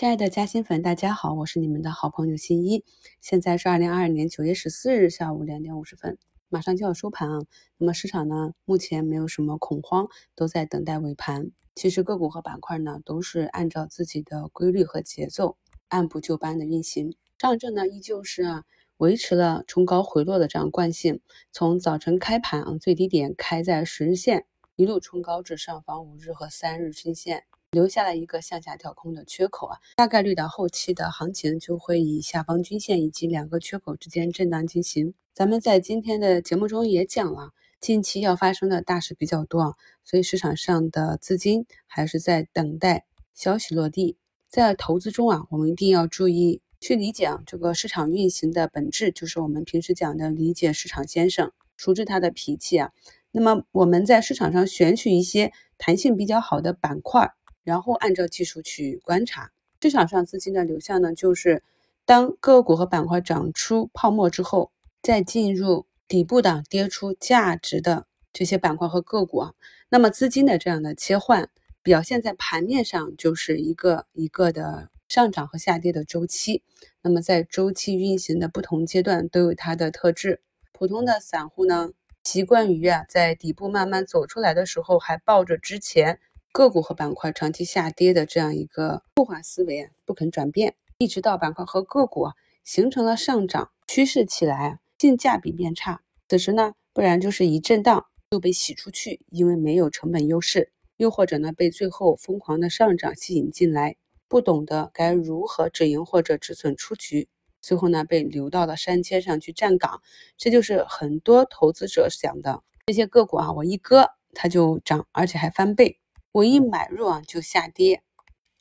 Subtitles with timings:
[0.00, 2.86] 亲爱的嘉兴粉，大家好，我是你们的好朋友新一。
[3.20, 6.16] 现在是二零二二年九月十四日下午两点五十分，
[6.48, 7.42] 马上就要收盘啊。
[7.76, 11.50] 那么市场呢，目前没有什么恐慌，都在等待尾盘。
[11.74, 17.14] 其实个股和板块呢，都是按照自己的规律和节奏，按部就班的运行。
[17.36, 18.64] 上证呢，依旧是啊，
[18.96, 21.20] 维持了冲高回落的这样惯性，
[21.52, 24.46] 从早晨开盘啊，最低点开在十日线，
[24.76, 27.44] 一路冲高至上方五日和三日均线。
[27.72, 35.14] 留下了一个向下跳空的缺口啊，大概率的后期的行情就会以下方均线以及两个缺口之间震荡进行。
[35.32, 44.16] 咱们在今天的节目中也讲了，近期要发生的大事比较多啊，所以市场上的资金还是在等待消息落地。
[44.48, 52.90] 在投资中啊，我们一定要注意去理解啊，这个市场运行的本质就是我们平时讲的理解市场先生，熟知他的脾气啊。
[53.30, 57.32] 那么我们在市场上选取一些弹性比较好的板块。
[57.64, 61.62] 然后按照技术去观察市场上资金的流向呢，就是
[62.04, 64.72] 当个股和板块长出泡沫之后，
[65.02, 69.54] 再进入底部的跌出价值的这些板块和个股啊，
[69.88, 71.48] 那么资金的这样的切换
[71.82, 76.62] 表现在盘面上就是一个一个的上涨和下跌的周期。
[77.02, 80.40] 那么在周期运行的不同阶段都有它的特质。
[80.72, 81.90] 普通的散户呢，
[82.24, 86.20] 习惯于啊在底部慢慢走出来的时候，还抱着之前。
[86.52, 92.34] 个股和板块长期下跌的这样一个固化思维不肯转变，一直到板块和个股啊
[92.64, 103.94] 形成了上涨趋势起来，性价比变差，此时呢，不然就是一震荡又被洗出去，因为没有成本优势，又或者呢被最后疯狂的上涨吸引进来，
[104.26, 107.28] 不懂得该如何止盈或者止损出局，
[107.62, 110.02] 最后呢被流到了山尖上去站岗，
[110.36, 112.64] 这就是很多投资者想的。
[112.86, 115.99] 这些个股啊，我一割它就涨，而且还翻倍。
[116.32, 118.02] 我一买入啊就下跌，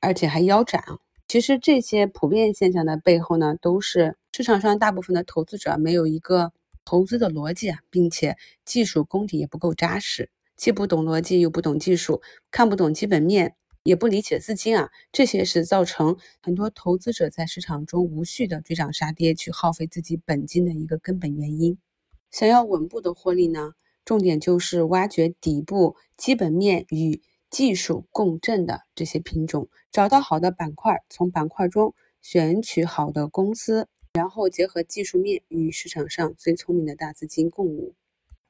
[0.00, 0.82] 而且还腰斩。
[1.26, 6.54] 其实这些普遍现象的背后呢，都是市场上大部分的投资者没有一个
[6.86, 21.76] 投资的逻辑啊，并且技术功底也不够扎实，既不懂逻辑又不懂技术，看不懂基本面，也不理解资金啊，这些是造成很多投资者在市场中无序的追涨杀跌，去耗费自己本金的一个根本原因。
[22.30, 23.72] 想要稳步的获利呢，
[24.06, 27.20] 重点就是挖掘底部基本面与。
[27.50, 37.94] 技术共振的这些品种，找到好的板块，从板块中选取好的公司，然后结合技术面与市场上最聪明的大资金共舞。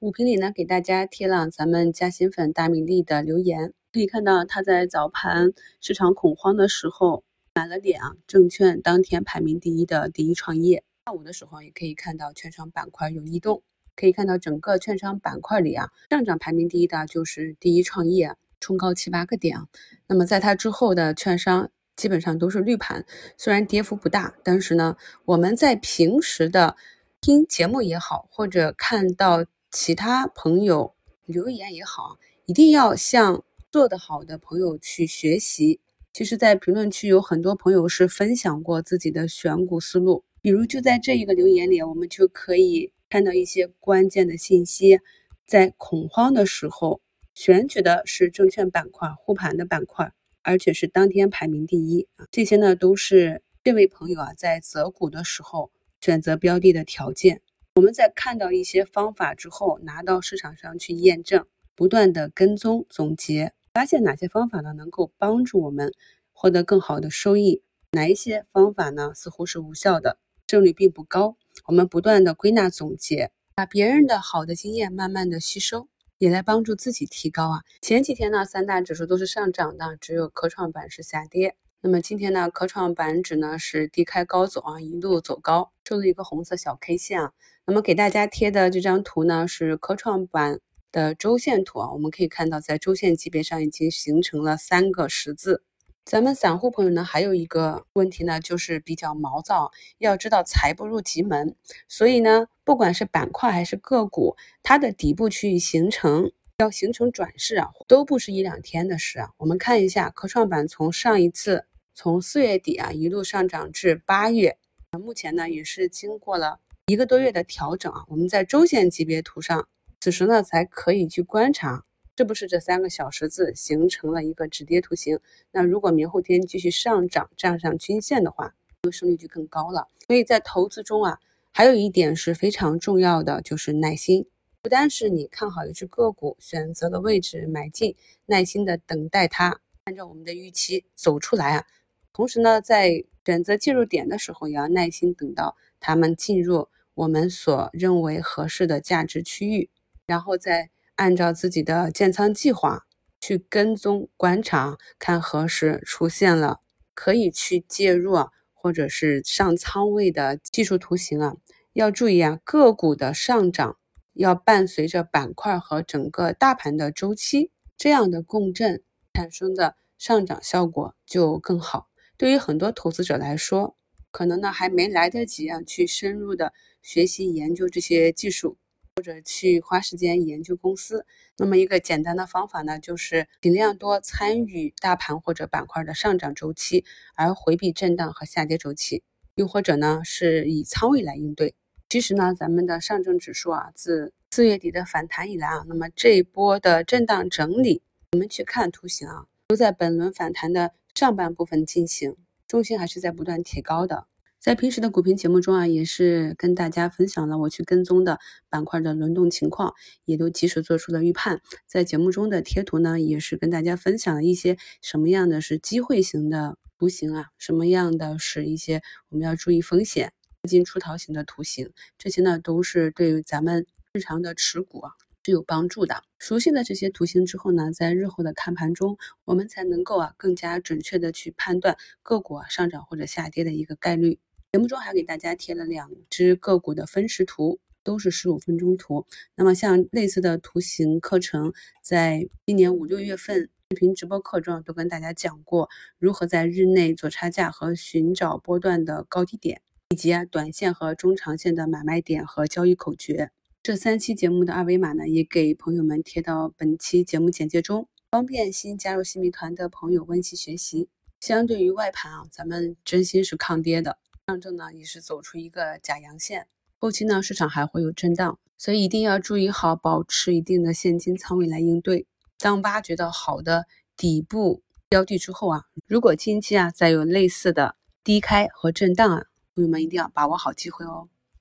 [0.01, 10.83] 五评里呢，给大家贴了咱们嘉兴粉大米粒的留言，可以看到他在早盘市场恐慌的时候买了点啊，证券当天排名第一的第一创业。
[11.07, 13.63] 下午的时候也可以看到券商板块有异动，
[13.97, 18.35] 可以看到整个券商板块里啊，上涨排名第一的就是第一创业。
[18.61, 19.67] 冲高七八个点啊，
[20.07, 23.05] 那么在它之后的券商基本上都是绿盘，
[23.37, 26.77] 虽然跌幅不大，但是呢，我们在平时的
[27.21, 30.95] 听节目也好，或者看到其他朋友
[31.27, 35.81] 留言也好，一定要向做得好的朋友去学习。
[36.13, 45.01] 其实，在评论区有很多朋友是分享过自己的选股思路，比如就在这一个留言里，我们就可以看到一些关键的信息，
[45.47, 47.01] 在恐慌的时候。
[47.39, 50.13] 选取的是证券板块护盘的板块，
[50.43, 52.27] 而且是当天排名第一啊！
[52.33, 57.41] 这些呢都是这位朋友啊在择股的时候选择标的的条件。
[57.77, 61.47] 我们在看到一些方法之后，拿到市场上去验证，
[61.77, 65.95] 不断的跟踪总结，发现哪些方法呢能够帮助我们
[66.33, 67.63] 获得更好的收益，
[67.93, 71.37] 哪一些方法呢似乎是无效的，胜率并不高。
[71.69, 75.87] 我们不断的归纳总结，把别人的好的经验慢慢的吸收。
[76.19, 77.61] 也来帮助自己提高啊！
[77.81, 81.55] 前几天呢，三大指数都是上涨的，只有科创板是下跌。
[81.81, 87.33] 那么今天呢，科创板指呢是低开高走啊，一路走高，收了一个红色小 K 线啊。
[87.67, 90.59] 那么给大家贴的这张图呢，是科创板
[90.91, 95.63] 的周线图啊，我们可以看到，在周线级别上已经形成了三个十字。
[96.09, 99.71] 咱们散户朋友呢，还有一个问题呢，就是比较毛躁。
[99.99, 101.55] 要知道财不入急门，
[101.87, 109.33] 所以呢，不管是板块还是个股，它的底部区域形成，要形成转势啊，都不是一两天的事啊。
[109.37, 114.57] 我们看一下科创板从上一次从四月底啊一路上涨至八月，
[114.99, 118.05] 目前呢也是经过了一个多月的调整啊。
[118.09, 119.69] 我们在周线级别图上，
[120.01, 121.85] 此时呢才可以去观察。
[122.19, 125.21] 是不是这三个小十字形成了一个止跌图形？
[125.53, 128.57] 那如果明后天继续上涨，站上均线的话，
[128.91, 129.87] 胜率就更高了。
[130.09, 131.21] 所以在投资中啊，
[131.53, 134.27] 还有一点是非常重要的，就是耐心。
[134.61, 137.95] 不单是你看好一只个股，选择了位置买进，
[138.27, 141.67] 耐心的等待它按照我们的预期走出来啊，
[142.13, 149.71] 同时呢，在选择介入点的时候，也要耐心等到他们进入我们所认为合适的价值区域，
[150.05, 152.87] 然后再按照自己的建仓计划
[153.21, 156.61] 去跟踪观察，看何时出现了
[156.93, 161.37] 可以去介入啊，或者是上仓位的技术图形啊。
[161.73, 163.79] 要注意啊，个股的上涨
[164.15, 168.83] 要伴随着板块和整个大盘的周期，这样的共振
[169.15, 171.89] 产生的上涨效果就更好。
[172.17, 173.77] 对于很多投资者来说，
[174.11, 176.53] 可能呢还没来得及啊去深入的
[176.83, 178.57] 学习研究这些技术，
[178.99, 181.07] 或者去花时间研究公司。
[181.37, 186.85] 那么一个简单的方法呢，就是尽量多参与大盘或者板块的上涨周期，
[187.15, 189.05] 而回避震荡和下跌周期。
[189.37, 191.55] 又或者呢，是以仓位来应对。
[191.89, 197.81] 其实呢，咱们的上证指数啊，自四月底的反弹以来啊，那么这一波的震荡整理，
[198.11, 202.17] 我们去看图形啊，都在本轮反弹的上半部分进行，
[202.49, 204.09] 重心还是在不断提高的。
[204.41, 209.75] 在平时的股评节目中啊，也是跟大家分享了我去跟踪的板块的轮动情况，
[210.05, 211.43] 也都及时做出了预判。
[211.67, 220.13] 在节目中的贴图呢，也是跟大家分享了一些什么样的是机会型的图形啊，什么样的是一些我们要注意风险。
[220.45, 224.93] 资金出逃型的图形，这些呢都是对于咱们日常的持股啊
[225.25, 226.05] 是有帮助的。
[226.19, 234.21] 熟悉了这些图形之后呢，在日后的看盘中，我们才能够啊更加准确的去判断个股啊上涨或者下跌的一个概率。
[234.53, 239.07] 节目中还给大家贴了两只个股的分时图，都是十五分钟图。
[239.35, 241.53] 那么像类似的图形课程，
[241.83, 245.69] 在今年五六月份视频直播课中都跟大家讲过，
[245.99, 249.61] 如何在日内做差价和寻找波段的高低点。
[249.91, 253.31] 以及啊，短线和中长线的买卖点和交易口诀，
[253.63, 260.89] 这三期节目的二维码呢，也给朋友们贴到本期节目简介中，方便新加入新米团的朋友温习学习。
[261.21, 263.99] 相对于外盘啊，咱们真心是抗跌的，
[264.29, 266.47] 上证呢也是走出一个假阳线，
[266.79, 272.07] 后期呢市场还会有震荡，所以一定要注意好，保持一定的现金仓位来应对。
[272.37, 273.65] 当挖掘到好的
[273.97, 279.25] 底部标的之后啊，如果近期啊再有类似的低开和震荡啊。
[279.55, 281.09] 朋友们一定要把握好机会哦。